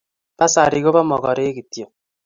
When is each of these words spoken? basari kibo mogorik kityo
basari 0.39 0.77
kibo 0.83 1.01
mogorik 1.09 1.51
kityo 1.55 1.85